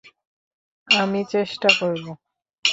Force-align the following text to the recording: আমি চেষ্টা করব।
আমি 0.87 1.19
চেষ্টা 1.31 1.69
করব। 1.79 2.05